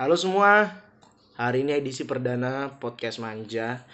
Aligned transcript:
Halo 0.00 0.16
semua, 0.16 0.80
hari 1.36 1.60
ini 1.60 1.76
edisi 1.76 2.08
perdana 2.08 2.72
podcast 2.80 3.20
manja 3.20 3.84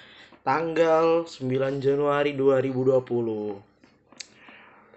tanggal 0.47 1.27
9 1.27 1.83
Januari 1.83 2.31
2020. 2.31 3.03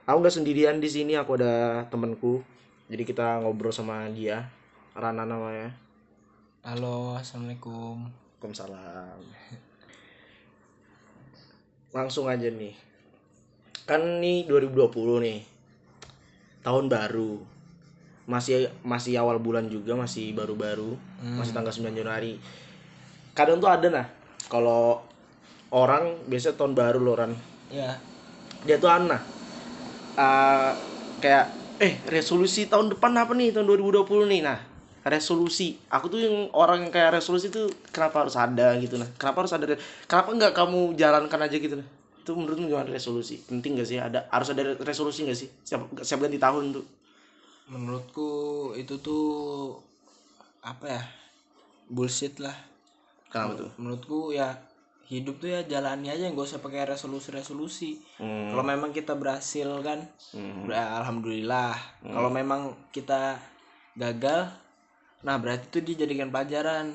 Aku 0.05 0.17
nggak 0.21 0.35
sendirian 0.37 0.77
di 0.77 0.85
sini, 0.85 1.17
aku 1.17 1.33
ada 1.41 1.81
temanku. 1.89 2.45
Jadi 2.93 3.09
kita 3.09 3.41
ngobrol 3.41 3.73
sama 3.73 4.05
dia, 4.13 4.53
Rana 4.93 5.25
namanya. 5.25 5.73
Halo, 6.61 7.17
assalamualaikum. 7.17 8.05
Waalaikumsalam. 8.05 9.19
Langsung 11.97 12.29
aja 12.29 12.53
nih. 12.53 12.77
Kan 13.89 14.21
nih 14.21 14.45
2020 14.45 15.25
nih. 15.25 15.41
Tahun 16.61 16.85
baru. 16.85 17.58
Masih 18.29 18.69
masih 18.85 19.17
awal 19.17 19.41
bulan 19.41 19.65
juga, 19.65 19.97
masih 19.97 20.37
baru-baru. 20.37 20.93
Masih 21.41 21.51
tanggal 21.57 21.73
9 21.73 21.97
Januari. 21.97 22.37
Kadang 23.33 23.57
tuh 23.57 23.73
ada 23.73 23.87
nah 23.89 24.05
kalau 24.45 25.01
orang 25.73 26.21
biasa 26.29 26.53
tahun 26.53 26.77
baru 26.77 27.01
loh 27.01 27.17
Ran. 27.17 27.33
Ya, 27.73 27.97
Dia 28.65 28.77
tuh 28.77 28.89
aneh. 28.89 29.21
Eh, 30.13 30.71
kayak 31.25 31.45
eh 31.79 31.93
resolusi 32.11 32.67
tahun 32.67 32.93
depan 32.93 33.15
apa 33.17 33.33
nih 33.33 33.55
tahun 33.55 33.65
2020 33.65 34.29
nih. 34.29 34.41
Nah, 34.45 34.59
resolusi. 35.07 35.79
Aku 35.87 36.11
tuh 36.11 36.19
yang 36.19 36.35
orang 36.51 36.85
yang 36.85 36.91
kayak 36.91 37.17
resolusi 37.17 37.47
tuh 37.49 37.71
kenapa 37.89 38.27
harus 38.27 38.35
ada 38.35 38.75
gitu 38.77 38.99
nah. 38.99 39.07
Kenapa 39.15 39.45
harus 39.47 39.53
ada 39.55 39.65
kenapa 40.05 40.29
nggak 40.35 40.53
kamu 40.53 40.79
jalankan 40.99 41.39
aja 41.39 41.55
gitu 41.55 41.75
nah. 41.79 41.87
Itu 42.19 42.35
menurutmu 42.35 42.67
gimana 42.67 42.91
resolusi? 42.91 43.39
Penting 43.41 43.79
gak 43.79 43.87
sih 43.89 43.97
ada 43.97 44.27
harus 44.29 44.51
ada 44.51 44.75
resolusi 44.83 45.25
gak 45.25 45.39
sih? 45.39 45.49
Siap 45.65 45.97
siap 46.03 46.19
ganti 46.19 46.37
tahun 46.37 46.75
tuh. 46.75 46.85
Menurutku 47.69 48.29
itu 48.75 48.97
tuh 48.99 49.77
apa 50.65 50.85
ya? 50.89 51.03
Bullshit 51.89 52.37
lah. 52.41 52.53
Kenapa 53.29 53.65
tuh? 53.65 53.69
Menurutku 53.77 54.33
ya 54.33 54.57
hidup 55.09 55.41
tuh 55.41 55.49
ya 55.49 55.65
jalani 55.65 56.13
aja 56.13 56.29
nggak 56.29 56.45
usah 56.45 56.61
pakai 56.61 56.85
resolusi-resolusi. 56.85 57.97
Hmm. 58.21 58.53
Kalau 58.53 58.61
memang 58.65 58.93
kita 58.93 59.17
berhasil 59.17 59.69
kan, 59.81 60.05
Hmm. 60.33 60.69
ya 60.69 61.01
alhamdulillah. 61.01 61.73
Kalau 62.05 62.29
memang 62.29 62.77
kita 62.93 63.41
gagal, 63.97 64.53
nah 65.25 65.37
berarti 65.41 65.65
itu 65.73 65.79
dijadikan 65.93 66.29
pelajaran. 66.29 66.93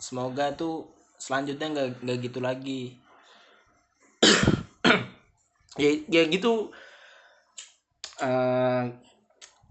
Semoga 0.00 0.56
tuh 0.56 0.88
selanjutnya 1.20 1.68
nggak 1.72 1.88
nggak 2.04 2.18
gitu 2.24 2.40
lagi. 2.40 2.96
ya 5.82 5.90
ya 6.08 6.22
gitu 6.28 6.72
eh 8.22 8.82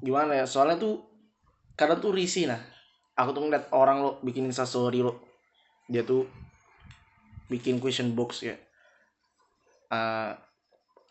gimana 0.02 0.36
ya? 0.36 0.46
Soalnya 0.50 0.82
tuh 0.82 1.06
kadang 1.78 2.02
tuh 2.02 2.12
risih 2.12 2.50
nah. 2.50 2.60
Aku 3.16 3.32
tuh 3.32 3.46
ngeliat 3.46 3.70
orang 3.72 4.02
lo 4.02 4.12
bikin 4.26 4.50
instastory 4.50 5.06
lo. 5.06 5.22
Dia 5.88 6.02
tuh 6.02 6.26
bikin 7.48 7.78
question 7.78 8.18
box 8.18 8.44
ya. 8.44 8.58
Eh 9.94 10.32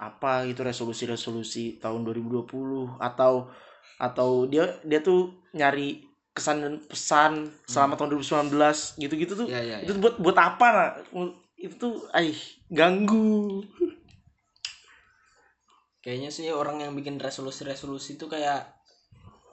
apa 0.00 0.48
gitu 0.48 0.64
resolusi-resolusi 0.64 1.76
tahun 1.76 2.08
2020 2.08 2.48
atau 2.96 3.52
atau 4.00 4.48
dia 4.48 4.80
dia 4.80 5.04
tuh 5.04 5.44
nyari 5.52 6.08
kesan 6.32 6.64
dan 6.64 6.74
pesan 6.80 7.32
selama 7.68 8.00
tahun 8.00 8.16
2019 8.16 8.96
gitu-gitu 8.96 9.32
tuh. 9.44 9.46
Ya 9.52 9.60
ya. 9.60 9.84
itu 9.84 9.92
buat 10.00 10.16
buat 10.16 10.36
apa 10.40 10.66
nah? 10.72 10.90
Itu 11.60 11.76
tuh 11.76 11.94
ay 12.16 12.32
ganggu. 12.72 13.60
Kayaknya 16.00 16.32
sih 16.32 16.48
orang 16.48 16.80
yang 16.80 16.96
bikin 16.96 17.20
resolusi-resolusi 17.20 18.16
itu 18.16 18.24
kayak 18.24 18.79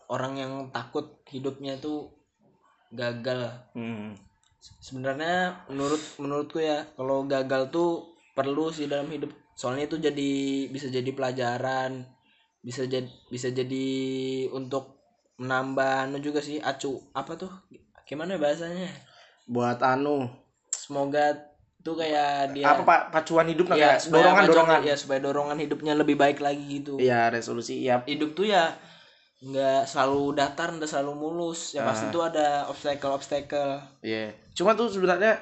orang 0.07 0.33
yang 0.39 0.53
takut 0.71 1.19
hidupnya 1.27 1.79
tuh 1.79 2.11
gagal. 2.91 3.51
hmm. 3.75 4.15
Sebenarnya 4.57 5.63
menurut 5.71 6.01
menurutku 6.19 6.59
ya 6.59 6.83
kalau 6.97 7.23
gagal 7.23 7.71
tuh 7.71 8.17
perlu 8.35 8.71
sih 8.73 8.89
dalam 8.89 9.07
hidup. 9.07 9.31
Soalnya 9.55 9.87
itu 9.87 9.97
jadi 10.01 10.31
bisa 10.69 10.91
jadi 10.91 11.07
pelajaran, 11.15 12.03
bisa 12.61 12.83
jadi 12.83 13.07
bisa 13.31 13.49
jadi 13.53 13.87
untuk 14.51 14.97
menambah 15.37 16.09
anu 16.09 16.17
juga 16.19 16.41
sih 16.41 16.59
acu 16.59 16.99
apa 17.13 17.37
tuh? 17.37 17.51
Gimana 18.03 18.39
bahasanya? 18.39 18.89
Buat 19.47 19.79
anu. 19.83 20.27
Semoga 20.73 21.35
tuh 21.85 21.95
kayak 21.95 22.57
dia 22.57 22.65
apa 22.67 22.83
pak? 22.83 22.99
Pacuan 23.13 23.47
hidup 23.47 23.71
ya, 23.71 23.95
kayak 23.95 24.11
dorongan 24.11 24.43
dorongan. 24.49 24.79
ya 24.83 24.95
supaya 24.99 25.19
dorongan 25.23 25.57
hidupnya 25.63 25.93
lebih 25.95 26.19
baik 26.19 26.43
lagi 26.43 26.83
gitu. 26.83 26.99
Iya 26.99 27.31
resolusi 27.31 27.87
iya. 27.87 28.03
Hidup 28.03 28.35
tuh 28.35 28.51
ya 28.51 28.75
nggak 29.37 29.85
selalu 29.85 30.33
datar 30.33 30.73
nggak 30.73 30.89
selalu 30.89 31.13
mulus. 31.13 31.77
Ya 31.77 31.85
pasti 31.85 32.09
Ah. 32.09 32.11
tuh 32.11 32.23
ada 32.25 32.47
obstacle 32.67 33.13
obstacle 33.13 33.77
iya. 34.01 34.33
Cuma 34.57 34.73
tuh 34.73 34.89
sebenarnya 34.89 35.37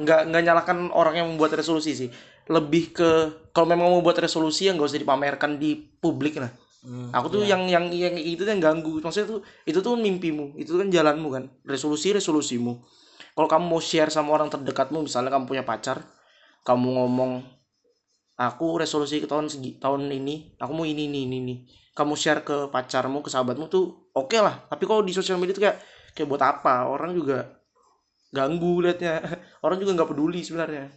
nggak 0.00 0.20
nggak 0.32 0.42
nyalakan 0.46 0.88
orang 0.96 1.20
yang 1.20 1.28
membuat 1.28 1.52
resolusi 1.52 1.92
sih. 1.92 2.08
Lebih 2.48 2.96
ke 2.96 3.10
kalau 3.52 3.68
memang 3.68 3.92
mau 3.92 4.00
buat 4.00 4.16
resolusi 4.16 4.66
yang 4.66 4.80
nggak 4.80 4.88
usah 4.90 5.02
dipamerkan 5.02 5.60
di 5.60 5.76
publik 5.76 6.40
nah 6.40 6.50
Hmm, 6.80 7.12
aku 7.12 7.28
tuh 7.28 7.42
iya. 7.44 7.60
yang 7.60 7.68
yang 7.68 7.84
yang 7.92 8.16
itu 8.16 8.40
tuh 8.40 8.48
yang 8.56 8.64
ganggu. 8.64 9.04
Maksudnya 9.04 9.28
tuh 9.28 9.44
itu 9.68 9.84
tuh 9.84 10.00
mimpimu. 10.00 10.56
Itu 10.56 10.80
kan 10.80 10.88
jalanmu 10.88 11.28
kan. 11.28 11.44
Resolusi 11.68 12.16
resolusimu. 12.16 12.72
Kalau 13.36 13.48
kamu 13.52 13.64
mau 13.68 13.84
share 13.84 14.08
sama 14.08 14.32
orang 14.32 14.48
terdekatmu 14.48 15.04
misalnya 15.04 15.28
kamu 15.28 15.44
punya 15.44 15.60
pacar 15.60 16.00
kamu 16.64 16.88
ngomong 16.96 17.44
aku 18.40 18.80
resolusi 18.80 19.20
ke 19.20 19.28
tahun 19.28 19.52
segi, 19.52 19.76
tahun 19.76 20.08
ini 20.08 20.56
aku 20.56 20.72
mau 20.72 20.88
ini 20.88 21.04
ini 21.12 21.28
ini 21.28 21.36
ini. 21.44 21.54
Kamu 21.92 22.16
share 22.16 22.40
ke 22.40 22.72
pacarmu 22.72 23.20
ke 23.20 23.28
sahabatmu 23.28 23.68
tuh 23.68 24.08
oke 24.16 24.38
lah. 24.40 24.64
Tapi 24.72 24.88
kalau 24.88 25.04
di 25.04 25.12
sosial 25.12 25.36
media 25.36 25.52
tuh 25.52 25.64
kayak 25.68 25.76
kayak 26.16 26.28
buat 26.30 26.40
apa? 26.40 26.88
Orang 26.88 27.12
juga 27.12 27.60
ganggu 28.32 28.80
liatnya. 28.80 29.20
Orang 29.64 29.76
juga 29.76 29.92
nggak 30.00 30.10
peduli 30.16 30.40
sebenarnya. 30.40 30.88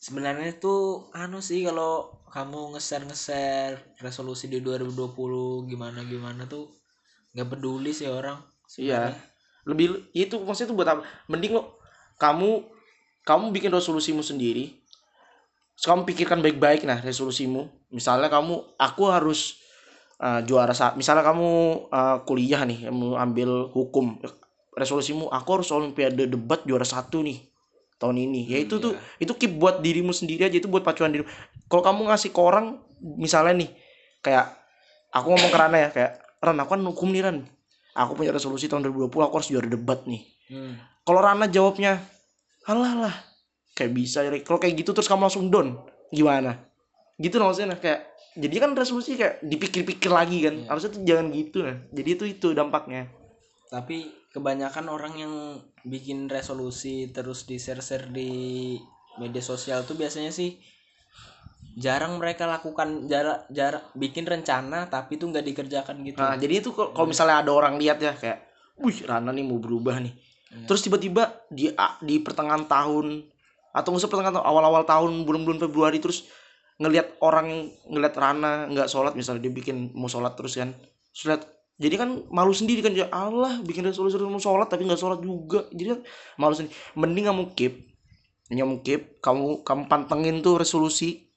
Sebenarnya 0.00 0.56
tuh 0.60 1.08
anu 1.12 1.40
sih 1.40 1.64
kalau 1.64 2.08
kamu 2.28 2.76
nge-share 2.76 3.04
nge-share 3.04 3.74
resolusi 4.00 4.48
di 4.48 4.60
2020 4.64 5.68
gimana 5.68 6.00
gimana 6.04 6.44
tuh 6.48 6.68
nggak 7.36 7.48
peduli 7.48 7.92
sih 7.92 8.08
orang 8.08 8.38
Iya. 8.76 9.12
sebenarnya. 9.12 9.18
lebih 9.68 9.86
itu 10.16 10.34
maksudnya 10.40 10.72
tuh 10.72 10.76
buat 10.80 10.88
apa? 10.88 11.02
Mending 11.28 11.52
lo 11.52 11.76
kamu 12.16 12.64
kamu 13.28 13.52
bikin 13.52 13.68
resolusimu 13.68 14.24
sendiri 14.24 14.79
Terus 15.80 15.96
kamu 15.96 16.04
pikirkan 16.04 16.44
baik-baik 16.44 16.84
nah 16.84 17.00
resolusimu. 17.00 17.72
Misalnya 17.88 18.28
kamu 18.28 18.76
aku 18.76 19.08
harus 19.08 19.56
uh, 20.20 20.44
juara 20.44 20.76
saat 20.76 21.00
misalnya 21.00 21.24
kamu 21.24 21.48
uh, 21.88 22.20
kuliah 22.28 22.68
nih 22.68 22.92
kamu 22.92 23.16
ambil 23.16 23.72
hukum. 23.72 24.20
Resolusimu 24.76 25.32
aku 25.32 25.48
harus 25.56 25.72
olimpiade 25.72 26.28
debat 26.28 26.60
juara 26.68 26.84
satu 26.84 27.24
nih 27.24 27.40
tahun 27.96 28.28
ini. 28.28 28.44
Ya 28.52 28.60
itu 28.60 28.76
tuh 28.76 28.92
itu 29.16 29.32
keep 29.40 29.56
buat 29.56 29.80
dirimu 29.80 30.12
sendiri 30.12 30.52
aja 30.52 30.60
itu 30.60 30.68
buat 30.68 30.84
pacuan 30.84 31.16
diri. 31.16 31.24
Kalau 31.72 31.80
kamu 31.80 32.12
ngasih 32.12 32.28
ke 32.28 32.40
orang 32.44 32.76
misalnya 33.00 33.64
nih 33.64 33.72
kayak 34.20 34.52
aku 35.16 35.32
ngomong 35.32 35.48
ke 35.48 35.56
Rana 35.64 35.78
ya 35.80 35.88
kayak 35.96 36.12
Ran 36.44 36.60
aku 36.60 36.76
kan 36.76 36.84
hukum 36.92 37.08
nih 37.08 37.24
Ran. 37.24 37.48
Aku 37.96 38.12
punya 38.20 38.36
resolusi 38.36 38.68
tahun 38.68 38.84
2020 38.84 39.16
aku 39.16 39.34
harus 39.40 39.48
juara 39.48 39.64
debat 39.64 40.04
nih. 40.04 40.28
Hmm. 40.50 40.74
kalau 41.06 41.22
Rana 41.22 41.46
jawabnya 41.46 42.02
alah 42.66 43.06
lah 43.06 43.14
kayak 43.80 43.96
bisa 43.96 44.20
ya 44.20 44.30
kalau 44.44 44.60
kayak 44.60 44.76
gitu 44.84 44.92
terus 44.92 45.08
kamu 45.08 45.24
langsung 45.32 45.48
down 45.48 45.80
gimana? 46.12 46.60
Gitu 47.16 47.40
maksudnya 47.40 47.76
nah, 47.76 47.80
kayak 47.80 48.12
jadi 48.36 48.56
kan 48.60 48.76
resolusi 48.76 49.16
kayak 49.16 49.40
dipikir-pikir 49.40 50.12
lagi 50.12 50.44
kan 50.44 50.54
Iya. 50.60 50.66
harusnya 50.68 50.90
tuh 50.92 51.02
jangan 51.08 51.26
gitu 51.32 51.58
nah 51.64 51.76
jadi 51.88 52.08
itu 52.12 52.24
itu 52.28 52.48
dampaknya. 52.52 53.08
Tapi 53.72 54.04
kebanyakan 54.36 54.86
orang 54.92 55.14
yang 55.16 55.34
bikin 55.88 56.28
resolusi 56.28 57.08
terus 57.08 57.48
di 57.48 57.56
share 57.56 57.80
share 57.80 58.06
di 58.12 58.76
media 59.18 59.42
sosial 59.42 59.82
tuh 59.88 59.96
biasanya 59.96 60.30
sih 60.30 60.60
jarang 61.78 62.18
mereka 62.18 62.44
lakukan 62.50 63.06
jarak 63.06 63.46
jarak 63.48 63.88
bikin 63.94 64.26
rencana 64.26 64.90
tapi 64.90 65.16
tuh 65.16 65.30
nggak 65.32 65.46
dikerjakan 65.46 65.96
gitu. 66.04 66.18
Nah 66.18 66.36
jadi 66.36 66.60
itu 66.60 66.74
kalau 66.74 66.92
kalau 66.92 67.06
misalnya 67.08 67.40
ada 67.46 67.50
orang 67.54 67.78
lihat 67.78 67.98
ya 68.02 68.12
kayak 68.12 68.44
wih 68.80 69.06
Rana 69.06 69.30
nih 69.30 69.44
mau 69.46 69.58
berubah 69.58 70.02
nih. 70.02 70.14
Iya. 70.50 70.66
terus 70.66 70.82
tiba-tiba 70.82 71.46
di 71.46 71.70
di 72.02 72.14
pertengahan 72.18 72.66
tahun 72.66 73.22
atau 73.70 73.94
nggak 73.94 74.10
pertengahan 74.10 74.42
awal-awal 74.42 74.82
tahun 74.82 75.22
bulan-bulan 75.22 75.62
Februari 75.62 76.02
terus 76.02 76.26
ngelihat 76.80 77.20
orang 77.20 77.70
ngelihat 77.86 78.14
Rana 78.16 78.66
nggak 78.72 78.88
sholat 78.88 79.12
misalnya 79.12 79.46
dia 79.46 79.52
bikin 79.52 79.92
mau 79.94 80.08
sholat 80.08 80.34
terus 80.34 80.56
kan. 80.56 80.74
Lihat 81.12 81.44
jadi 81.80 81.96
kan 81.96 82.10
malu 82.32 82.52
sendiri 82.52 82.80
kan 82.80 82.92
ya 82.96 83.08
Allah 83.12 83.60
bikin 83.60 83.84
resolusi 83.84 84.16
mau 84.20 84.40
sholat 84.40 84.66
tapi 84.72 84.88
nggak 84.88 85.00
sholat 85.00 85.20
juga. 85.20 85.68
Jadi 85.70 85.88
kan 85.96 86.00
malu 86.40 86.56
sendiri. 86.56 86.74
Mending 86.96 87.24
kamu 87.30 87.44
keep 87.54 87.74
kamu 88.50 88.82
keep 88.82 89.02
kamu 89.22 89.62
kamu 89.62 89.82
pantengin 89.86 90.42
tuh 90.42 90.58
resolusi 90.58 91.30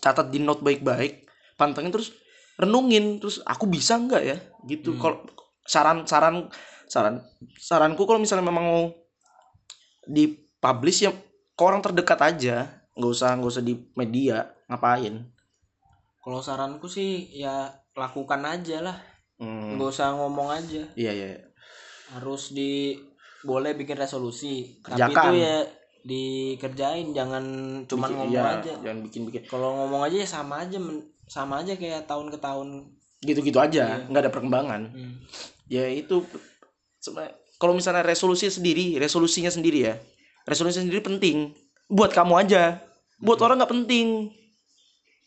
catat 0.00 0.32
di 0.32 0.40
note 0.40 0.64
baik-baik 0.64 1.28
pantengin 1.60 1.92
terus 1.92 2.14
renungin 2.56 3.20
terus 3.20 3.44
aku 3.44 3.68
bisa 3.68 4.00
nggak 4.00 4.22
ya? 4.24 4.38
Gitu. 4.64 4.96
Hmm. 4.96 5.00
kalau 5.02 5.18
saran 5.68 6.08
saran 6.08 6.48
saran 6.88 7.20
saranku 7.60 8.08
kalau 8.08 8.16
misalnya 8.16 8.48
memang 8.48 8.64
mau 8.64 8.84
dipublish 10.08 11.04
ya 11.04 11.12
ke 11.58 11.62
orang 11.64 11.82
terdekat 11.82 12.22
aja? 12.22 12.56
Nggak 12.94 13.10
usah 13.10 13.34
nggak 13.34 13.50
usah 13.50 13.60
di 13.60 13.74
media 13.92 14.46
ngapain? 14.66 15.26
Kalau 16.18 16.38
saranku 16.38 16.86
sih 16.86 17.26
ya 17.32 17.66
lakukan 17.92 18.42
aja 18.44 18.78
lah. 18.80 18.96
Hmm, 19.38 19.74
nggak 19.74 19.90
usah 19.90 20.14
ngomong 20.14 20.54
aja. 20.54 20.86
Iya 20.94 21.10
iya 21.12 21.28
harus 22.08 22.50
di 22.50 22.96
boleh 23.42 23.74
bikin 23.74 23.94
resolusi. 23.94 24.78
Tapi 24.80 24.96
Kerjakan. 24.96 25.24
itu 25.26 25.30
ya 25.36 25.56
dikerjain 26.00 27.06
jangan 27.12 27.44
cuman 27.84 28.08
Bikin- 28.08 28.16
ngomong 28.16 28.32
iya, 28.32 28.56
aja. 28.56 28.72
jangan 28.80 28.98
bikin-bikin. 29.02 29.42
Kalau 29.44 29.76
ngomong 29.76 30.06
aja 30.06 30.16
ya 30.16 30.28
sama 30.28 30.62
aja 30.62 30.78
sama 31.26 31.60
aja 31.60 31.74
kayak 31.74 32.06
tahun 32.06 32.30
ke 32.30 32.38
tahun. 32.38 32.68
Gitu-gitu 33.18 33.58
aja 33.58 34.06
nggak 34.06 34.22
ada 34.24 34.32
perkembangan. 34.32 34.82
Hmm. 34.88 35.14
ya 35.68 35.84
itu 35.84 36.24
kalau 37.56 37.76
misalnya 37.76 38.00
resolusi 38.00 38.48
sendiri 38.48 38.96
resolusinya 38.96 39.52
sendiri 39.52 39.84
ya 39.84 39.94
resolusi 40.48 40.80
sendiri 40.82 41.04
penting. 41.04 41.52
Buat 41.88 42.16
kamu 42.16 42.34
aja. 42.40 42.80
Buat 43.20 43.40
orang 43.44 43.60
nggak 43.60 43.72
penting. 43.72 44.32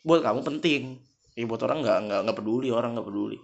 Buat 0.01 0.25
kamu 0.25 0.41
penting. 0.41 0.97
Ya 1.37 1.47
buat 1.47 1.61
orang 1.63 1.79
nggak 1.85 1.97
nggak 2.07 2.19
nggak 2.27 2.37
peduli 2.37 2.67
orang 2.73 2.97
nggak 2.97 3.07
peduli. 3.07 3.37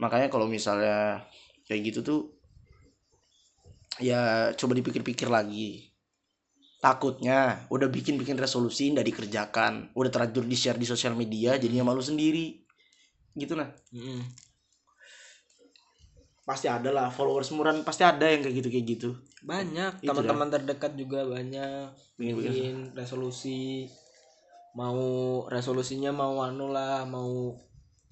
Makanya 0.00 0.32
kalau 0.32 0.48
misalnya 0.48 1.28
kayak 1.68 1.80
gitu 1.92 2.00
tuh 2.00 2.20
ya 4.00 4.52
coba 4.56 4.72
dipikir-pikir 4.78 5.28
lagi. 5.28 5.92
Takutnya 6.80 7.68
udah 7.68 7.92
bikin 7.92 8.16
bikin 8.16 8.40
resolusi 8.40 8.88
nggak 8.88 9.04
dikerjakan 9.04 9.92
udah 9.92 10.08
terlanjur 10.08 10.48
di 10.48 10.56
share 10.56 10.80
di 10.80 10.88
sosial 10.88 11.12
media 11.12 11.60
jadinya 11.60 11.92
malu 11.92 12.00
sendiri. 12.00 12.64
Gitu 13.36 13.52
nah 13.52 13.68
Mm-mm. 13.92 14.49
Pasti 16.50 16.66
ada 16.66 16.90
lah 16.90 17.06
followers 17.14 17.54
murah 17.54 17.70
pasti 17.86 18.02
ada 18.02 18.26
yang 18.26 18.42
kayak 18.42 18.56
gitu 18.58 18.68
kayak 18.74 18.86
gitu. 18.98 19.08
Banyak 19.46 20.02
teman-teman 20.02 20.50
terdekat 20.50 20.98
juga 20.98 21.22
banyak. 21.22 21.94
Bikin 22.18 22.34
bikin. 22.34 22.74
Resolusi 22.98 23.86
mau 24.74 25.46
resolusinya 25.46 26.10
mau 26.10 26.42
anu 26.42 26.70
lah 26.74 27.06
mau 27.06 27.54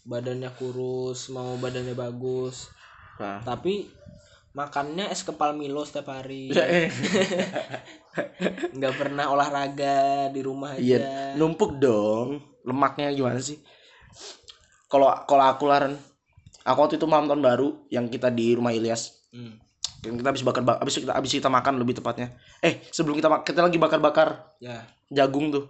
badannya 0.06 0.54
kurus 0.54 1.34
mau 1.34 1.58
badannya 1.58 1.98
bagus. 1.98 2.70
Nah. 3.18 3.42
tapi 3.42 3.90
makannya 4.54 5.10
es 5.10 5.26
kepal 5.26 5.58
Milo 5.58 5.82
setiap 5.82 6.14
hari. 6.14 6.54
Eh, 6.58 6.90
nggak 8.78 8.94
pernah 8.98 9.30
olahraga 9.30 10.30
di 10.30 10.42
rumah 10.42 10.74
aja. 10.74 10.82
iya 10.82 10.98
numpuk 11.34 11.78
dong. 11.82 12.38
Lemaknya 12.62 13.10
gimana 13.10 13.42
sih? 13.42 13.58
Kalau 14.86 15.10
kalau 15.26 15.44
aku 15.50 15.66
laren 15.66 15.94
aku 16.68 16.78
waktu 16.84 16.96
itu 17.00 17.06
malam 17.08 17.26
tahun 17.26 17.40
baru 17.40 17.68
yang 17.88 18.12
kita 18.12 18.28
di 18.28 18.52
rumah 18.52 18.76
Ilyas. 18.76 19.16
Hmm. 19.32 19.60
yang 19.98 20.14
kita 20.14 20.30
habis 20.30 20.46
bakar 20.46 20.62
habis 20.62 20.94
kita 20.94 21.10
habis 21.10 21.32
kita 21.34 21.50
makan 21.50 21.74
lebih 21.82 21.98
tepatnya. 21.98 22.30
Eh 22.62 22.86
sebelum 22.94 23.18
kita 23.18 23.42
kita 23.42 23.66
lagi 23.66 23.82
bakar 23.82 23.98
bakar 23.98 24.28
ya. 24.62 24.86
jagung 25.10 25.50
tuh. 25.50 25.66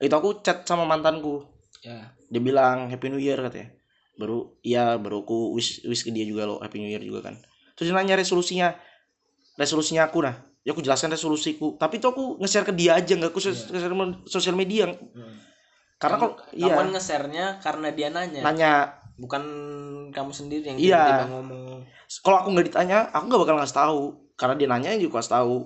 Itu 0.00 0.14
aku 0.14 0.40
chat 0.40 0.64
sama 0.64 0.88
mantanku. 0.88 1.44
Ya. 1.84 2.16
Dia 2.32 2.40
bilang 2.40 2.88
happy 2.88 3.12
new 3.12 3.20
year 3.20 3.36
katanya. 3.36 3.76
Baru 4.16 4.56
iya 4.64 4.96
baru 4.96 5.20
aku 5.20 5.52
wish 5.52 5.84
wish 5.84 6.00
ke 6.00 6.10
dia 6.10 6.24
juga 6.24 6.48
lo 6.48 6.64
happy 6.64 6.80
new 6.80 6.88
year 6.88 7.04
juga 7.04 7.28
kan. 7.28 7.36
Terus 7.76 7.92
dia 7.92 7.96
nanya 8.00 8.16
resolusinya. 8.16 8.72
Resolusinya 9.60 10.08
aku 10.08 10.24
nah. 10.24 10.48
Ya 10.64 10.72
aku 10.72 10.80
jelaskan 10.80 11.12
resolusiku. 11.12 11.76
Tapi 11.76 12.00
itu 12.00 12.08
aku 12.08 12.40
nge-share 12.40 12.64
ke 12.64 12.72
dia 12.72 12.96
aja 12.96 13.20
nggak 13.20 13.36
aku 13.36 13.40
sos- 13.42 13.68
nge-share 13.68 13.92
ke 13.92 14.06
sosial 14.32 14.56
media. 14.56 14.88
Karena 16.00 16.16
kalau 16.16 16.34
iya. 16.56 16.72
nge-share-nya 16.72 17.60
karena 17.60 17.92
dia 17.92 18.08
nanya? 18.08 18.40
Nanya 18.46 18.70
bukan 19.18 19.42
kamu 20.14 20.30
sendiri 20.30 20.62
yang 20.64 20.78
Iya. 20.78 21.02
tiba-tiba 21.02 21.28
ngomong. 21.34 21.82
Kalau 22.22 22.36
aku 22.40 22.48
nggak 22.54 22.66
ditanya 22.72 22.98
aku 23.10 23.24
nggak 23.28 23.42
bakal 23.44 23.54
ngasih 23.58 23.76
tahu. 23.76 24.02
Karena 24.38 24.54
dia 24.54 24.68
nanya 24.70 24.94
juga 25.02 25.18
kasih 25.18 25.34
tahu. 25.34 25.56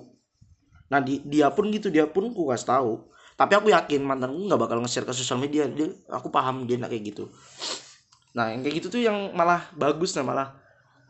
Nah 0.89 0.99
di, 0.99 1.21
dia 1.21 1.53
pun 1.53 1.69
gitu 1.69 1.93
dia 1.93 2.09
pun 2.09 2.33
aku 2.33 2.49
kasih 2.49 2.67
tahu. 2.73 2.91
Tapi 3.37 3.53
aku 3.53 3.67
yakin 3.69 4.01
mantanku 4.01 4.49
nggak 4.49 4.61
bakal 4.61 4.77
nge-share 4.81 5.05
ke 5.05 5.13
sosial 5.13 5.37
media. 5.37 5.69
Dia 5.69 5.93
aku 6.09 6.33
paham 6.33 6.65
dia 6.65 6.81
kayak 6.81 7.13
gitu. 7.13 7.29
Nah 8.33 8.49
yang 8.49 8.65
kayak 8.65 8.81
gitu 8.81 8.87
tuh 8.89 9.01
yang 9.05 9.31
malah 9.37 9.69
bagus 9.77 10.17
nah 10.17 10.25
malah 10.25 10.49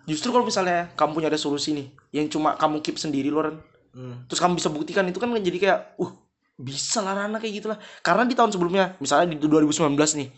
justru 0.04 0.36
kalau 0.36 0.44
misalnya 0.44 0.92
kamu 1.00 1.16
punya 1.16 1.30
resolusi 1.32 1.72
nih 1.72 1.88
yang 2.12 2.28
cuma 2.28 2.60
kamu 2.60 2.84
keep 2.84 3.00
sendiri 3.00 3.32
Loren 3.32 3.64
Hmm. 3.94 4.26
terus 4.26 4.42
kamu 4.42 4.58
bisa 4.58 4.74
buktikan 4.74 5.06
itu 5.06 5.22
kan 5.22 5.30
jadi 5.38 5.54
kayak 5.54 5.80
uh 6.02 6.12
bisa 6.58 7.06
lah 7.06 7.14
Rana 7.14 7.38
kayak 7.38 7.62
gitulah. 7.62 7.78
Karena 8.02 8.26
di 8.26 8.34
tahun 8.34 8.50
sebelumnya 8.50 8.98
misalnya 8.98 9.38
di 9.38 9.38
2019 9.38 9.94
nih 10.18 10.30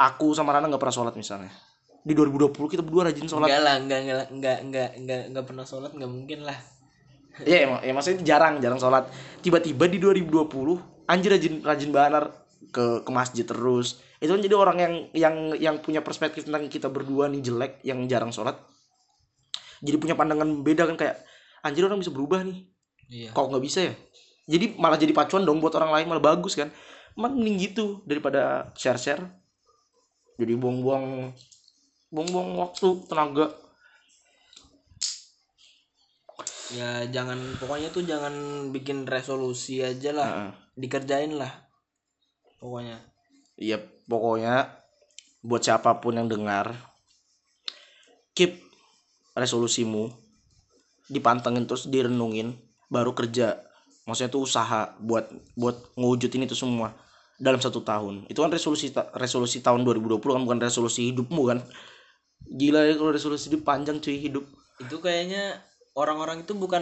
aku 0.00 0.32
sama 0.32 0.56
Rana 0.56 0.72
nggak 0.72 0.80
pernah 0.80 0.96
sholat 0.96 1.14
misalnya 1.14 1.52
di 2.00 2.16
2020 2.16 2.56
kita 2.56 2.80
berdua 2.80 3.12
rajin 3.12 3.28
sholat 3.28 3.52
enggak 3.52 3.60
lah 3.60 3.76
enggak 3.76 4.00
enggak 4.00 4.26
enggak 4.32 4.58
enggak 4.64 4.90
enggak 4.96 5.20
enggak 5.28 5.44
pernah 5.44 5.64
sholat 5.68 5.92
enggak 5.92 6.08
mungkin 6.08 6.40
lah 6.48 6.58
Iya 7.46 7.58
emang 7.64 7.80
ya 7.80 7.92
maksudnya 7.94 8.20
jarang 8.26 8.58
jarang 8.60 8.80
sholat. 8.82 9.08
Tiba-tiba 9.40 9.86
di 9.88 10.02
2020 10.02 11.08
anjir 11.08 11.30
rajin 11.32 11.54
rajin 11.62 11.90
banar 11.94 12.24
ke 12.74 13.06
ke 13.06 13.10
masjid 13.10 13.46
terus. 13.46 14.02
Itu 14.20 14.36
kan 14.36 14.42
jadi 14.44 14.54
orang 14.58 14.76
yang 14.76 14.94
yang 15.14 15.36
yang 15.56 15.76
punya 15.80 16.04
perspektif 16.04 16.44
tentang 16.44 16.68
kita 16.68 16.92
berdua 16.92 17.30
nih 17.32 17.40
jelek 17.40 17.72
yang 17.86 18.04
jarang 18.10 18.34
sholat. 18.34 18.58
Jadi 19.80 19.96
punya 19.96 20.18
pandangan 20.18 20.60
beda 20.60 20.84
kan 20.84 20.96
kayak 21.00 21.24
anjir 21.64 21.88
orang 21.88 22.02
bisa 22.02 22.12
berubah 22.12 22.44
nih. 22.44 22.68
iya 23.08 23.30
Kok 23.32 23.46
nggak 23.56 23.64
bisa 23.64 23.88
ya? 23.88 23.94
Jadi 24.50 24.76
malah 24.76 24.98
jadi 25.00 25.14
pacuan 25.14 25.46
dong 25.46 25.62
buat 25.62 25.72
orang 25.78 25.94
lain 25.94 26.06
malah 26.12 26.24
bagus 26.34 26.58
kan. 26.58 26.68
Mending 27.16 27.56
gitu 27.56 28.04
daripada 28.04 28.74
share-share. 28.76 29.39
Jadi 30.40 30.56
buang-buang 30.56 31.36
buang-buang 32.10 32.50
waktu, 32.58 32.88
tenaga. 33.06 33.46
ya 36.70 37.02
jangan 37.10 37.58
pokoknya 37.58 37.90
tuh 37.90 38.06
jangan 38.06 38.30
bikin 38.70 39.02
resolusi 39.02 39.82
aja 39.82 40.14
lah 40.14 40.30
Heeh. 40.30 40.52
dikerjain 40.78 41.34
lah 41.34 41.50
pokoknya 42.62 43.10
Iya, 43.60 43.76
pokoknya 44.08 44.72
buat 45.44 45.60
siapa 45.60 46.00
pun 46.00 46.16
yang 46.16 46.32
dengar, 46.32 46.72
keep 48.32 48.56
resolusimu, 49.36 50.08
dipantengin 51.12 51.68
terus 51.68 51.84
direnungin, 51.84 52.56
baru 52.88 53.12
kerja. 53.12 53.60
Maksudnya 54.08 54.32
tuh 54.32 54.48
usaha 54.48 54.96
buat 54.96 55.28
buat 55.60 55.76
ngewujudin 55.92 56.48
itu 56.48 56.56
semua 56.56 56.96
dalam 57.40 57.56
satu 57.56 57.80
tahun. 57.80 58.28
Itu 58.28 58.44
kan 58.44 58.52
resolusi 58.52 58.92
ta- 58.92 59.08
resolusi 59.12 59.58
tahun 59.58 59.82
2020 59.82 60.20
kan 60.20 60.42
bukan 60.44 60.60
resolusi 60.60 61.08
hidupmu 61.08 61.42
kan. 61.46 61.58
Gila 62.42 62.84
ya 62.84 62.94
kalau 62.94 63.10
resolusi 63.10 63.48
hidup 63.48 63.64
panjang 63.64 63.98
cuy 63.98 64.16
hidup. 64.18 64.44
itu 64.78 64.96
kayaknya 64.96 65.60
orang-orang 65.92 66.40
itu 66.40 66.56
bukan 66.56 66.80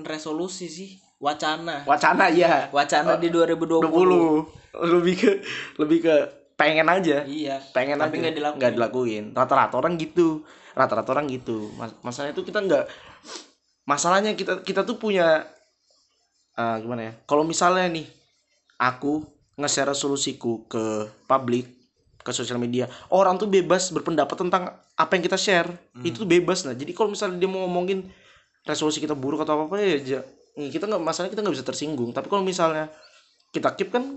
resolusi 0.00 0.64
sih 0.64 0.90
wacana 1.18 1.84
Wacana 1.84 2.32
ya. 2.32 2.72
wacana 2.72 3.16
di 3.16 3.28
2020 3.28 3.84
20 3.84 4.48
lebih 4.96 5.14
ke 5.14 5.30
lebih 5.76 5.98
ke 6.00 6.14
pengen 6.54 6.88
aja. 6.88 7.20
iya 7.24 7.60
pengen 7.70 8.00
Tapi 8.00 8.16
nggak 8.16 8.32
dilakuin. 8.32 8.56
nggak 8.56 8.72
dilakuin 8.72 9.24
rata-rata 9.32 9.76
orang 9.76 10.00
gitu 10.00 10.40
rata-rata 10.72 11.12
orang 11.12 11.28
gitu 11.28 11.68
Mas- 11.76 11.92
masalahnya 12.00 12.32
tuh 12.32 12.46
kita 12.48 12.64
nggak 12.64 12.84
masalahnya 13.84 14.32
kita 14.32 14.64
kita 14.64 14.80
tuh 14.82 14.96
punya 14.96 15.44
ah, 16.54 16.80
gimana 16.80 17.02
ya 17.02 17.12
kalau 17.24 17.44
misalnya 17.44 17.92
nih 17.92 18.08
aku 18.80 19.20
nge-share 19.54 19.90
resolusiku 19.90 20.66
ke 20.66 21.08
publik 21.26 21.70
ke 22.24 22.32
sosial 22.32 22.56
media. 22.56 22.88
Orang 23.12 23.36
tuh 23.36 23.46
bebas 23.46 23.92
berpendapat 23.92 24.32
tentang 24.34 24.72
apa 24.96 25.12
yang 25.14 25.22
kita 25.22 25.36
share. 25.36 25.68
Itu 26.00 26.24
tuh 26.24 26.28
bebas. 26.28 26.64
Nah 26.64 26.72
jadi 26.72 26.90
kalau 26.96 27.12
misalnya 27.12 27.36
dia 27.36 27.46
mau 27.50 27.68
ngomongin 27.68 28.08
resolusi 28.64 28.98
kita 28.98 29.12
buruk 29.12 29.44
atau 29.44 29.60
apa 29.60 29.64
apa 29.68 29.76
ya 29.84 29.96
ja- 30.00 30.26
kita 30.56 30.88
nggak 30.88 31.02
masalah 31.04 31.28
kita 31.28 31.44
nggak 31.44 31.54
bisa 31.54 31.66
tersinggung. 31.68 32.16
Tapi 32.16 32.26
kalau 32.32 32.40
misalnya 32.40 32.88
kita 33.52 33.76
keep 33.76 33.92
kan 33.92 34.16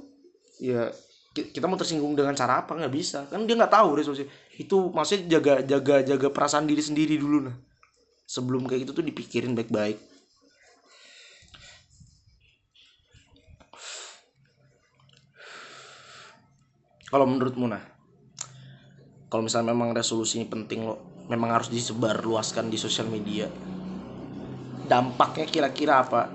ya 0.64 0.88
ki- 1.36 1.52
kita 1.52 1.68
mau 1.68 1.76
tersinggung 1.76 2.16
dengan 2.16 2.32
cara 2.32 2.64
apa? 2.64 2.80
Nggak 2.80 2.94
bisa. 2.96 3.28
Kan 3.28 3.44
dia 3.44 3.60
nggak 3.60 3.74
tahu 3.76 4.00
resolusi. 4.00 4.24
Itu 4.56 4.90
maksudnya 4.96 5.38
jaga 5.38 5.54
jaga 5.68 5.96
jaga 6.02 6.28
perasaan 6.32 6.64
diri 6.64 6.80
sendiri 6.80 7.20
dulu 7.20 7.52
nah. 7.52 7.56
Sebelum 8.24 8.64
kayak 8.72 8.88
gitu 8.88 9.04
tuh 9.04 9.06
dipikirin 9.06 9.52
baik-baik 9.52 10.07
kalau 17.08 17.26
menurutmu 17.28 17.68
nah 17.68 17.84
kalau 19.28 19.44
misalnya 19.44 19.76
memang 19.76 19.92
resolusinya 19.92 20.48
penting 20.48 20.88
lo 20.88 21.00
memang 21.28 21.52
harus 21.52 21.68
disebar 21.68 22.24
luaskan 22.24 22.72
di 22.72 22.80
sosial 22.80 23.12
media 23.12 23.52
dampaknya 24.88 25.46
kira-kira 25.46 26.02
apa? 26.02 26.32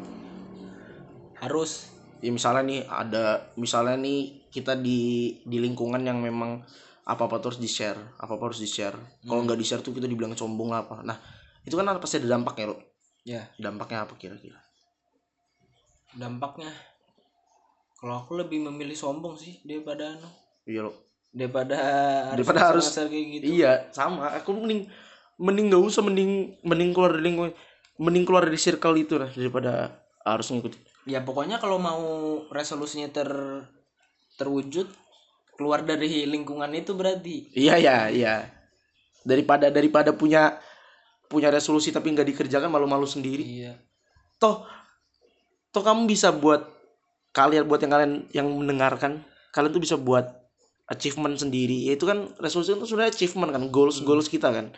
Harus. 1.40 1.88
Ya 2.22 2.30
misalnya 2.30 2.62
nih 2.62 2.80
ada 2.86 3.50
misalnya 3.58 3.98
nih 3.98 4.46
kita 4.52 4.78
di 4.78 5.32
di 5.42 5.58
lingkungan 5.58 5.98
yang 6.06 6.22
memang 6.22 6.62
apa 7.02 7.26
apa 7.26 7.42
terus 7.42 7.58
di 7.58 7.66
share 7.66 7.98
apa 8.14 8.38
apa 8.38 8.44
harus 8.46 8.62
di 8.62 8.70
share 8.70 8.94
kalau 9.26 9.42
nggak 9.42 9.58
di 9.58 9.66
share 9.66 9.82
tuh 9.82 9.90
kita 9.90 10.06
dibilang 10.06 10.38
sombong 10.38 10.70
lah 10.70 10.86
apa. 10.86 11.02
Nah 11.02 11.18
itu 11.66 11.74
kan 11.74 11.90
pasti 11.98 12.22
ada 12.22 12.38
dampaknya 12.38 12.70
lo 12.70 12.76
ya. 13.26 13.42
Dampaknya 13.58 14.06
apa 14.06 14.14
kira-kira? 14.14 14.62
Dampaknya 16.14 16.70
kalau 17.98 18.22
aku 18.22 18.38
lebih 18.38 18.62
memilih 18.62 18.94
sombong 18.94 19.34
sih 19.34 19.58
daripada 19.66 20.14
anu 20.14 20.30
iya 20.66 20.86
lo. 20.86 20.92
Daripada 21.32 21.76
harus 21.80 22.44
Daripada 22.44 22.60
harus- 22.68 22.86
ngasar 22.92 23.06
kayak 23.08 23.26
gitu. 23.40 23.44
Iya 23.56 23.72
sama. 23.90 24.32
Aku 24.36 24.52
mending 24.52 24.86
mending 25.40 25.66
nggak 25.72 25.82
usah 25.82 26.02
mending 26.04 26.60
mending 26.62 26.90
keluar 26.92 27.16
dari 27.16 27.24
lingkungan 27.32 27.52
mending 27.98 28.24
keluar 28.28 28.42
dari 28.46 28.60
circle 28.60 28.94
itu 29.00 29.16
lah 29.18 29.30
daripada 29.32 29.90
harus 30.22 30.46
ngikut 30.54 30.76
ya 31.08 31.18
pokoknya 31.26 31.58
kalau 31.58 31.82
mau 31.82 32.02
resolusinya 32.54 33.10
ter 33.10 33.26
terwujud 34.38 34.86
keluar 35.58 35.82
dari 35.84 36.24
lingkungan 36.26 36.70
itu 36.72 36.94
berarti. 36.96 37.52
Iya 37.52 37.74
iya 37.78 37.96
iya. 38.10 38.34
Daripada 39.22 39.68
daripada 39.70 40.10
punya 40.14 40.58
punya 41.26 41.48
resolusi 41.52 41.90
tapi 41.94 42.10
nggak 42.12 42.28
dikerjakan 42.34 42.70
malu-malu 42.70 43.06
sendiri. 43.06 43.42
Iya. 43.42 43.72
Toh 44.38 44.66
toh 45.72 45.82
kamu 45.82 46.04
bisa 46.06 46.32
buat 46.32 46.68
kalian 47.32 47.64
buat 47.64 47.80
yang 47.80 47.92
kalian 47.92 48.12
yang 48.36 48.46
mendengarkan 48.52 49.24
kalian 49.56 49.72
tuh 49.72 49.80
bisa 49.80 49.96
buat 49.96 50.41
achievement 50.90 51.38
sendiri. 51.38 51.86
Ya 51.86 51.94
itu 51.94 52.08
kan 52.08 52.32
resolusi 52.42 52.74
itu 52.74 52.86
sebenarnya 52.88 53.14
achievement 53.14 53.50
kan 53.54 53.62
goals 53.70 54.02
goals 54.02 54.26
kita 54.26 54.50
kan. 54.50 54.74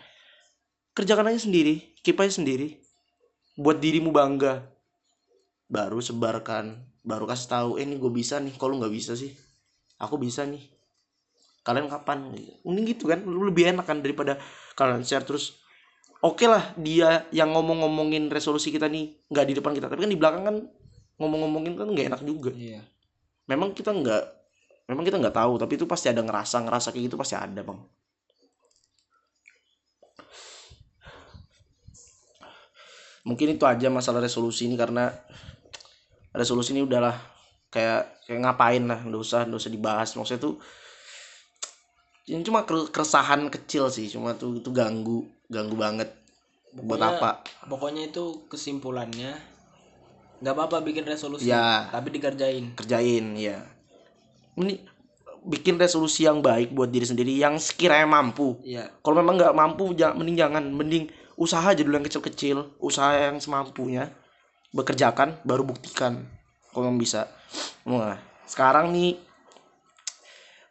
Kerjakan 0.94 1.32
aja 1.32 1.44
sendiri 1.44 1.94
keep 2.04 2.20
aja 2.20 2.36
sendiri. 2.36 2.78
Buat 3.56 3.80
dirimu 3.80 4.12
bangga. 4.12 4.68
Baru 5.64 5.98
sebarkan 6.04 6.84
baru 7.04 7.28
kasih 7.28 7.48
tahu 7.48 7.70
eh 7.76 7.84
ini 7.84 8.00
gue 8.00 8.12
bisa 8.12 8.40
nih 8.40 8.52
kalau 8.56 8.76
nggak 8.76 8.92
bisa 8.92 9.16
sih? 9.16 9.32
Aku 10.00 10.20
bisa 10.20 10.44
nih. 10.44 10.60
Kalian 11.64 11.88
kapan? 11.88 12.32
Ini 12.36 12.80
gitu 12.84 13.08
kan 13.08 13.24
lebih 13.24 13.72
enak 13.72 13.88
kan 13.88 14.04
daripada 14.04 14.36
kalian 14.76 15.00
share 15.04 15.24
terus. 15.24 15.56
Oke 16.20 16.48
lah 16.48 16.72
dia 16.80 17.28
yang 17.32 17.52
ngomong-ngomongin 17.52 18.32
resolusi 18.32 18.72
kita 18.72 18.88
nih 18.88 19.16
nggak 19.32 19.44
di 19.48 19.54
depan 19.56 19.72
kita. 19.72 19.88
Tapi 19.88 20.04
kan 20.04 20.12
di 20.12 20.20
belakang 20.20 20.44
kan 20.44 20.56
ngomong-ngomongin 21.20 21.72
kan 21.76 21.88
nggak 21.88 22.06
enak 22.12 22.20
juga. 22.24 22.52
Iya. 22.52 22.84
Memang 23.48 23.72
kita 23.72 23.92
nggak 23.92 24.43
memang 24.84 25.02
kita 25.02 25.16
nggak 25.16 25.36
tahu 25.36 25.52
tapi 25.56 25.72
itu 25.76 25.86
pasti 25.88 26.06
ada 26.12 26.20
ngerasa 26.20 26.56
ngerasa 26.64 26.88
kayak 26.92 27.04
gitu 27.08 27.16
pasti 27.16 27.34
ada 27.36 27.60
bang. 27.60 27.80
Mungkin 33.24 33.56
itu 33.56 33.64
aja 33.64 33.88
masalah 33.88 34.20
resolusi 34.20 34.68
ini 34.68 34.76
karena 34.76 35.08
resolusi 36.36 36.76
ini 36.76 36.84
udahlah 36.84 37.16
kayak 37.72 38.20
kayak 38.28 38.40
ngapain 38.44 38.84
lah 38.84 39.00
nggak 39.00 39.20
usah 39.22 39.48
nggak 39.48 39.60
usah 39.64 39.72
dibahas. 39.72 40.10
Maksudnya 40.12 40.42
tuh 40.44 40.54
ini 42.28 42.44
cuma 42.44 42.64
ker- 42.68 42.88
keresahan 42.92 43.48
kecil 43.48 43.88
sih 43.88 44.08
cuma 44.12 44.36
tuh 44.36 44.60
itu 44.60 44.68
ganggu 44.70 45.24
ganggu 45.48 45.76
banget. 45.76 46.12
Buat 46.74 47.00
Pokoknya- 47.00 47.16
apa? 47.16 47.30
pokoknya 47.70 48.02
itu 48.12 48.24
kesimpulannya 48.50 49.32
nggak 50.42 50.52
apa-apa 50.52 50.84
bikin 50.84 51.06
resolusi 51.08 51.48
Ya. 51.48 51.88
tapi 51.88 52.12
dikerjain. 52.12 52.76
Kerjain 52.76 53.32
ya 53.40 53.64
ini 54.58 54.80
bikin 55.44 55.76
resolusi 55.76 56.24
yang 56.24 56.40
baik 56.40 56.72
buat 56.72 56.88
diri 56.88 57.04
sendiri 57.04 57.36
yang 57.36 57.60
sekiranya 57.60 58.08
mampu. 58.08 58.56
Iya. 58.64 58.88
Kalau 59.04 59.20
memang 59.20 59.36
nggak 59.36 59.54
mampu 59.54 59.92
jangan 59.92 60.16
mending 60.16 60.36
jangan 60.40 60.64
mending 60.72 61.04
usaha 61.36 61.62
aja 61.62 61.82
dulu 61.84 62.00
yang 62.00 62.06
kecil-kecil 62.06 62.78
usaha 62.80 63.12
yang 63.12 63.36
semampunya 63.42 64.08
bekerjakan 64.72 65.38
baru 65.44 65.66
buktikan 65.66 66.24
kalau 66.72 66.88
memang 66.88 66.98
bisa. 66.98 67.28
Nah 67.84 68.16
sekarang 68.48 68.90
nih 68.90 69.20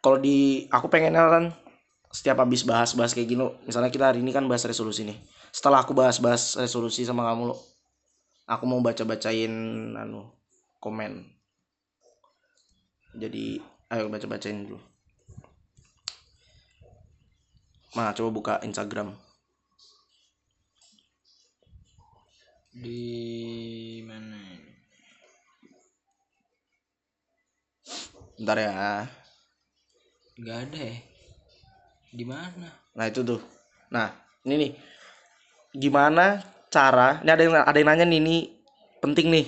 kalau 0.02 0.18
di 0.18 0.66
aku 0.68 0.90
pengennya 0.90 1.24
kan 1.30 1.44
setiap 2.10 2.42
habis 2.42 2.62
bahas-bahas 2.62 3.14
kayak 3.14 3.28
gini 3.30 3.42
misalnya 3.66 3.90
kita 3.90 4.10
hari 4.12 4.20
ini 4.20 4.34
kan 4.34 4.44
bahas 4.50 4.66
resolusi 4.66 5.06
nih. 5.06 5.16
Setelah 5.54 5.86
aku 5.86 5.94
bahas-bahas 5.94 6.58
resolusi 6.58 7.06
sama 7.06 7.22
kamu 7.30 7.54
lo 7.54 7.56
aku 8.44 8.64
mau 8.66 8.82
baca-bacain 8.82 9.52
anu 9.94 10.28
komen. 10.82 11.24
Jadi 13.14 13.62
ayo 13.94 14.10
baca-bacain 14.10 14.66
dulu 14.66 14.82
Nah, 17.94 18.10
coba 18.10 18.30
buka 18.34 18.54
Instagram. 18.66 19.14
di 22.74 24.02
mana 24.02 24.34
ini? 24.34 24.74
Bentar 28.34 28.58
ya. 28.58 29.06
nggak 30.34 30.58
ada 30.66 30.80
ya 30.90 30.98
di 32.10 32.26
mana 32.26 32.66
Nah, 32.98 33.06
itu 33.06 33.22
tuh. 33.22 33.38
Nah, 33.94 34.10
ini 34.42 34.54
nih. 34.58 34.72
Gimana 35.74 36.42
cara? 36.70 37.22
Ini 37.22 37.30
ada 37.30 37.42
yang 37.46 37.54
ada 37.62 37.78
yang 37.78 37.88
nanya 37.90 38.06
nih, 38.06 38.18
ini 38.22 38.36
penting 38.98 39.30
nih. 39.30 39.46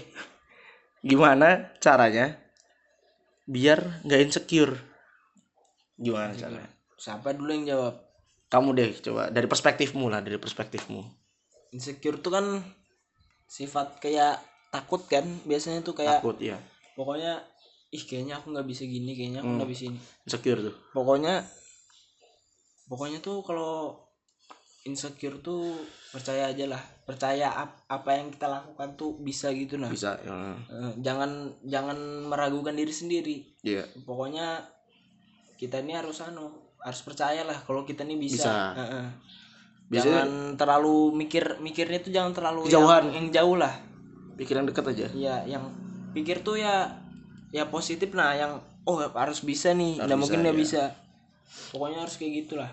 Gimana 1.11 1.75
caranya 1.83 2.46
biar 3.47 4.03
nggak 4.03 4.21
insecure? 4.21 4.75
Gimana 5.97 6.35
caranya? 6.35 6.69
siapa 6.97 7.33
dulu 7.33 7.53
yang 7.53 7.67
jawab 7.67 7.95
Kamu 8.47 8.73
deh 8.73 8.89
coba 9.03 9.29
dari 9.29 9.45
perspektifmu 9.45 10.07
lah, 10.07 10.21
dari 10.21 10.37
perspektifmu. 10.37 11.03
insecure 11.69 12.19
tuh 12.19 12.31
kan 12.31 12.47
sifat 13.45 13.99
kayak 13.99 14.39
takut 14.71 15.03
kan 15.05 15.23
biasanya 15.43 15.83
tuh 15.83 15.93
kayak 15.93 16.21
Takut 16.21 16.39
ya. 16.39 16.57
pokoknya 16.95 17.43
ih 17.89 18.01
kayaknya 18.01 18.39
aku 18.39 18.51
nggak 18.51 18.65
bisa 18.65 18.83
gini 18.83 19.13
kayaknya 19.13 19.41
aku 19.41 19.51
nggak 19.57 19.71
bisa 19.71 19.83
ini 19.87 19.99
Insecure 20.25 20.61
tuh. 20.63 20.75
pokoknya 20.91 21.43
pokoknya 22.87 23.19
tuh 23.19 23.43
kalau 23.43 24.06
insecure 24.87 25.39
tuh 25.39 25.75
percaya 26.09 26.47
aja 26.47 26.65
lah 26.67 26.79
percaya 27.03 27.51
ap- 27.53 27.83
apa 27.87 28.11
yang 28.15 28.31
kita 28.31 28.47
lakukan 28.47 28.95
tuh 28.95 29.19
bisa 29.19 29.51
gitu 29.51 29.77
nah 29.77 29.87
Bisa. 29.87 30.17
ya. 30.19 30.55
Eh, 30.65 30.93
jangan 30.99 31.31
jangan 31.63 31.99
meragukan 32.25 32.73
diri 32.73 32.91
sendiri 32.91 33.37
Iya. 33.61 33.85
pokoknya 34.01 34.63
kita 35.57 35.81
ini 35.81 35.93
harus 35.93 36.21
anu 36.21 36.53
harus 36.79 37.01
percaya 37.01 37.43
lah 37.43 37.59
kalau 37.61 37.83
kita 37.83 38.03
ini 38.03 38.17
bisa, 38.17 38.47
Bisa. 38.47 38.55
Heeh. 38.77 39.07
Biasanya 39.87 40.15
jangan 40.17 40.31
terlalu 40.57 40.97
mikir 41.17 41.45
mikirnya 41.59 41.99
tuh 41.99 42.11
jangan 42.11 42.33
terlalu 42.33 42.67
Kejauhan. 42.67 43.07
yang, 43.07 43.15
yang 43.17 43.27
jauh 43.33 43.57
lah 43.57 43.75
pikiran 44.35 44.65
dekat 44.65 44.85
aja. 44.89 45.07
ya 45.11 45.37
yang 45.45 45.65
pikir 46.13 46.41
tuh 46.41 46.57
ya 46.57 46.91
ya 47.49 47.67
positif 47.67 48.13
nah 48.13 48.33
yang 48.33 48.59
oh 48.83 48.99
harus 49.09 49.41
bisa 49.41 49.73
nih 49.73 49.97
Harus 49.97 50.07
nggak 50.07 50.19
mungkin 50.19 50.39
nggak 50.43 50.53
ya. 50.53 50.61
bisa 50.61 50.83
pokoknya 51.71 51.99
harus 52.03 52.15
kayak 52.15 52.33
gitulah 52.41 52.71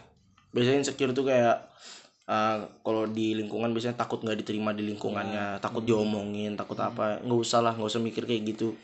biasanya 0.49 0.77
insecure 0.79 1.11
tuh 1.11 1.23
kayak 1.23 1.55
uh, 2.27 2.57
kalau 2.83 3.03
di 3.09 3.35
lingkungan 3.35 3.71
biasanya 3.71 3.99
takut 3.99 4.23
nggak 4.23 4.43
diterima 4.43 4.71
di 4.71 4.87
lingkungannya 4.87 5.59
takut 5.59 5.83
diomongin 5.83 6.55
takut 6.55 6.77
apa 6.79 7.19
nggak 7.23 7.39
usah 7.39 7.59
lah 7.59 7.73
nggak 7.75 7.89
usah 7.89 8.03
mikir 8.03 8.23
kayak 8.23 8.43
gitu. 8.55 8.75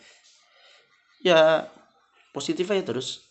Ya 1.24 1.68
positif 2.32 2.68
aja 2.72 2.84
terus. 2.84 3.24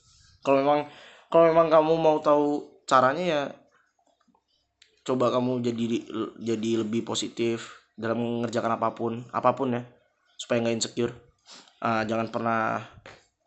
Kalau 0.44 0.60
memang 0.60 0.88
kalau 1.28 1.44
memang 1.52 1.68
kamu 1.68 1.92
mau 1.98 2.16
tahu 2.20 2.64
caranya 2.88 3.24
ya 3.24 3.42
coba 5.04 5.32
kamu 5.32 5.64
jadi 5.64 5.84
jadi 6.36 6.70
lebih 6.84 7.04
positif 7.04 7.80
dalam 7.96 8.20
mengerjakan 8.20 8.76
apa 8.76 8.92
pun 8.92 9.24
apa 9.32 9.56
pun 9.56 9.72
ya 9.76 9.82
supaya 10.36 10.62
nggak 10.64 10.76
insecure. 10.76 11.12
Ah, 11.78 12.02
jangan 12.04 12.28
pernah 12.28 12.82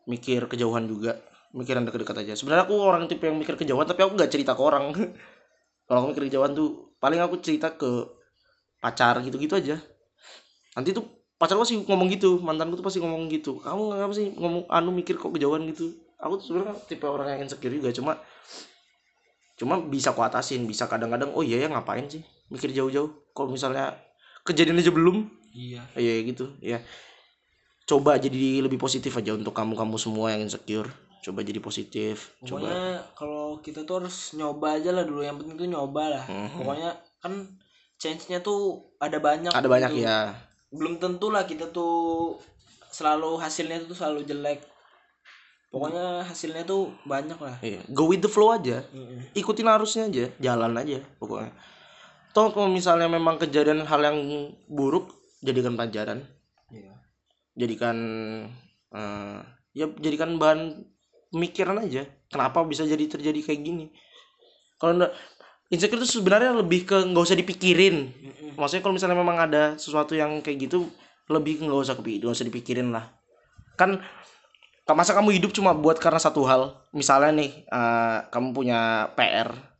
mikir 0.08 0.48
kejauhan 0.48 0.88
juga 0.88 1.20
mikir 1.51 1.75
yang 1.77 1.86
dekat-dekat 1.86 2.18
aja. 2.25 2.34
Sebenarnya 2.34 2.63
aku 2.65 2.75
orang 2.80 3.06
tipe 3.06 3.27
yang 3.27 3.38
mikir 3.38 3.60
kejauhan 3.60 3.86
tapi 3.86 4.01
aku 4.03 4.15
nggak 4.15 4.32
cerita 4.32 4.56
ke 4.56 4.62
orang 4.63 4.91
kalau 5.91 6.07
aku 6.07 6.15
mikir 6.15 6.31
kejauhan 6.31 6.55
tuh 6.55 6.95
paling 7.03 7.19
aku 7.19 7.43
cerita 7.43 7.67
ke 7.75 8.07
pacar 8.79 9.19
gitu-gitu 9.19 9.60
aja. 9.60 9.75
Nanti 10.71 10.95
tuh 10.95 11.03
pacar 11.36 11.60
pasti 11.60 11.83
ngomong 11.83 12.07
gitu 12.15 12.39
mantanku 12.39 12.79
tuh 12.79 12.86
pasti 12.88 13.03
ngomong 13.03 13.27
gitu. 13.27 13.60
Kamu 13.60 13.91
nggak 13.91 14.15
sih 14.15 14.31
ngomong 14.39 14.71
anu 14.71 14.95
mikir 14.95 15.19
kok 15.19 15.36
kejauhan 15.36 15.67
gitu? 15.67 15.91
Aku 16.15 16.39
tuh 16.39 16.48
sebenarnya 16.48 16.79
tipe 16.88 17.03
orang 17.03 17.36
yang 17.36 17.43
insecure 17.43 17.75
juga 17.75 17.91
cuma 17.91 18.15
cuma 19.60 19.83
bisa 19.83 20.15
aku 20.15 20.24
atasin 20.24 20.63
bisa 20.63 20.88
kadang-kadang 20.88 21.36
oh 21.36 21.43
iya 21.43 21.60
ya 21.60 21.67
ngapain 21.67 22.07
sih 22.07 22.24
mikir 22.48 22.71
jauh-jauh? 22.71 23.12
Kalau 23.36 23.51
misalnya 23.51 23.91
kejadian 24.48 24.79
aja 24.79 24.95
belum? 24.95 25.27
Iya. 25.51 25.83
Iya 26.00 26.13
gitu 26.24 26.55
ya 26.63 26.79
coba 27.83 28.15
jadi 28.15 28.63
lebih 28.63 28.79
positif 28.79 29.12
aja 29.19 29.36
untuk 29.36 29.51
kamu 29.51 29.75
kamu 29.75 30.00
semua 30.00 30.31
yang 30.31 30.48
insecure 30.48 30.88
coba 31.21 31.39
jadi 31.41 31.57
positif 31.57 32.33
coba 32.41 32.65
pokoknya 32.65 32.83
kalau 33.13 33.45
kita 33.59 33.79
tuh 33.81 34.01
harus 34.01 34.33
nyoba 34.33 34.75
aja 34.75 34.89
lah 34.89 35.05
dulu 35.05 35.21
yang 35.21 35.37
penting 35.37 35.55
tuh 35.55 35.69
nyoba 35.69 36.03
lah 36.11 36.25
Mhm. 36.25 36.57
pokoknya 36.57 36.89
kan 37.17 37.33
change-nya 37.95 38.41
tuh 38.41 38.59
ada 38.97 39.17
banyak 39.17 39.49
ada 39.49 39.69
banyak 39.69 39.91
gitu. 39.93 40.03
ya 40.03 40.33
belum 40.69 40.97
tentu 40.97 41.29
lah 41.29 41.45
kita 41.45 41.69
tuh 41.69 42.33
selalu 42.89 43.37
hasilnya 43.37 43.85
tuh 43.85 43.93
selalu 43.93 44.25
jelek 44.25 44.65
pokoknya 45.69 46.25
hasilnya 46.25 46.65
tuh 46.65 46.91
banyak 47.05 47.37
lah 47.37 47.55
iya. 47.61 47.79
go 47.87 48.03
with 48.05 48.19
the 48.19 48.27
flow 48.27 48.51
aja 48.51 48.83
Mm-mm. 48.91 49.31
ikutin 49.31 49.67
arusnya 49.67 50.09
aja 50.09 50.25
jalan 50.37 50.73
aja 50.75 50.99
pokoknya 51.15 51.53
toh 52.31 52.49
kalau 52.49 52.67
misalnya 52.67 53.07
memang 53.07 53.37
kejadian 53.37 53.85
hal 53.85 54.01
yang 54.01 54.17
buruk 54.67 55.11
jadikan 55.39 55.75
pelajaran 55.75 56.25
Iya. 56.67 56.95
jadikan 57.53 57.97
eh, 58.89 59.39
ya 59.71 59.85
jadikan 59.99 60.35
bahan 60.35 60.83
pemikiran 61.31 61.79
aja 61.81 62.05
kenapa 62.27 62.61
bisa 62.67 62.83
jadi 62.83 63.07
terjadi 63.07 63.39
kayak 63.41 63.61
gini. 63.63 63.85
Kalau 64.77 65.07
insecure 65.71 66.01
itu 66.03 66.19
sebenarnya 66.19 66.51
lebih 66.59 66.85
ke 66.85 66.97
nggak 67.07 67.23
usah 67.23 67.38
dipikirin. 67.39 68.11
Maksudnya 68.59 68.83
kalau 68.83 68.95
misalnya 68.95 69.17
memang 69.17 69.38
ada 69.39 69.79
sesuatu 69.79 70.13
yang 70.13 70.43
kayak 70.43 70.69
gitu 70.69 70.91
lebih 71.31 71.63
nggak 71.63 71.79
usah 71.88 71.95
kepi 71.95 72.19
nggak 72.21 72.35
usah 72.35 72.47
dipikirin 72.47 72.91
lah. 72.91 73.07
Kan 73.79 74.03
masa 74.91 75.15
kamu 75.15 75.39
hidup 75.39 75.55
cuma 75.55 75.71
buat 75.71 75.95
karena 76.03 76.19
satu 76.19 76.43
hal? 76.43 76.75
Misalnya 76.91 77.31
nih 77.31 77.51
eh, 77.63 78.17
kamu 78.27 78.51
punya 78.51 79.07
PR 79.15 79.71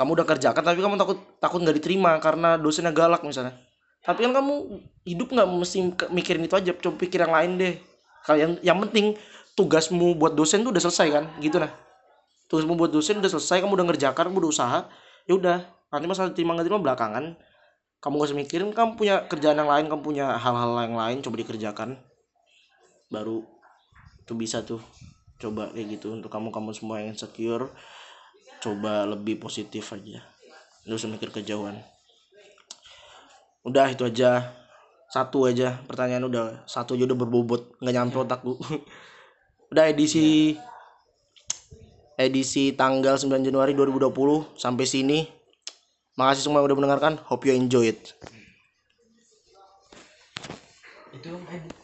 kamu 0.00 0.16
udah 0.16 0.26
kerjakan 0.32 0.64
tapi 0.64 0.80
kamu 0.80 0.96
takut 0.96 1.18
takut 1.36 1.60
nggak 1.60 1.76
diterima 1.76 2.16
karena 2.24 2.56
dosennya 2.56 2.88
galak 2.88 3.20
misalnya. 3.20 3.52
Tapi 4.00 4.24
kan 4.24 4.32
kamu 4.32 4.80
hidup 5.04 5.28
nggak 5.28 5.48
mesti 5.60 5.78
mikirin 6.08 6.48
itu 6.48 6.56
aja 6.56 6.72
coba 6.72 6.96
pikir 6.96 7.20
yang 7.20 7.36
lain 7.36 7.50
deh. 7.60 7.74
Kalian 8.24 8.56
yang 8.64 8.80
penting 8.80 9.20
tugasmu 9.58 10.18
buat 10.18 10.36
dosen 10.36 10.62
tuh 10.66 10.70
udah 10.74 10.82
selesai 10.82 11.08
kan? 11.10 11.24
Gitu 11.42 11.56
nah. 11.58 11.70
Tugasmu 12.50 12.74
buat 12.74 12.90
dosen 12.90 13.22
udah 13.22 13.30
selesai 13.30 13.62
kamu 13.62 13.78
udah 13.78 13.86
ngerjakan 13.94 14.30
kamu 14.30 14.38
udah 14.46 14.50
usaha 14.50 14.78
ya 15.26 15.34
udah. 15.38 15.58
Nanti 15.90 16.06
masalah 16.06 16.30
terima 16.34 16.54
nggak 16.54 16.66
terima 16.66 16.82
belakangan 16.82 17.34
kamu 18.00 18.16
gak 18.16 18.28
usah 18.32 18.38
mikirin 18.40 18.70
kamu 18.72 18.96
punya 18.96 19.28
kerjaan 19.28 19.60
yang 19.60 19.68
lain 19.68 19.86
kamu 19.92 20.00
punya 20.00 20.26
hal-hal 20.40 20.72
yang 20.88 20.96
lain 20.96 21.20
coba 21.20 21.36
dikerjakan. 21.36 22.00
Baru 23.12 23.44
tuh 24.24 24.36
bisa 24.40 24.64
tuh. 24.64 24.80
Coba 25.36 25.68
kayak 25.72 26.00
gitu 26.00 26.16
untuk 26.16 26.32
kamu 26.32 26.48
kamu 26.48 26.72
semua 26.72 27.00
yang 27.00 27.12
insecure 27.12 27.68
coba 28.60 29.04
lebih 29.04 29.36
positif 29.36 29.92
aja. 29.92 30.24
Nggak 30.88 30.96
usah 30.96 31.10
mikir 31.12 31.28
kejauhan. 31.28 31.76
Udah 33.68 33.92
itu 33.92 34.08
aja. 34.08 34.56
Satu 35.12 35.44
aja 35.44 35.76
pertanyaan 35.84 36.24
udah. 36.24 36.64
Satu 36.64 36.96
aja 36.96 37.04
udah 37.04 37.18
berbobot. 37.20 37.76
Nggak 37.84 37.94
nyampe 38.00 38.16
otakku 38.16 38.56
udah 39.70 39.86
edisi 39.86 40.58
edisi 42.18 42.74
tanggal 42.74 43.16
9 43.16 43.46
Januari 43.46 43.72
2020 43.72 44.58
sampai 44.58 44.84
sini. 44.84 45.18
Makasih 46.18 46.50
semua 46.50 46.60
yang 46.60 46.68
udah 46.68 46.78
mendengarkan. 46.82 47.14
Hope 47.30 47.48
you 47.48 47.54
enjoy 47.56 47.94
it. 47.94 48.12
Itu 51.16 51.32
edit 51.48 51.79